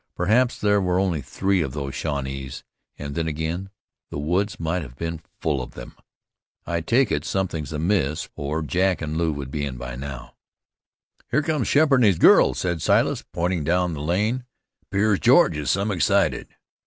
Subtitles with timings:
[0.15, 2.63] Perhaps there were only three of those Shawnees,
[2.97, 3.69] and then again
[4.09, 5.95] the woods might have been full of them.
[6.65, 10.33] I take it something's amiss, or Jack and Lew would be in by now."
[11.29, 14.43] "Here come Sheppard and his girl," said Silas, pointing down the lane.
[14.89, 16.47] "'Pears George is some excited."